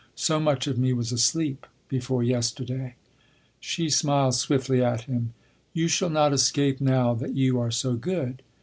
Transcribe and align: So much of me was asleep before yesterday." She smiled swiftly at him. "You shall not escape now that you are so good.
So 0.15 0.39
much 0.39 0.65
of 0.65 0.79
me 0.79 0.93
was 0.93 1.11
asleep 1.11 1.67
before 1.87 2.23
yesterday." 2.23 2.95
She 3.59 3.87
smiled 3.91 4.33
swiftly 4.33 4.83
at 4.83 5.01
him. 5.01 5.35
"You 5.73 5.87
shall 5.87 6.09
not 6.09 6.33
escape 6.33 6.81
now 6.81 7.13
that 7.13 7.35
you 7.35 7.59
are 7.59 7.69
so 7.69 7.93
good. 7.93 8.41